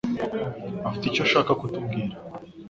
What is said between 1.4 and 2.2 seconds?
kutubwira.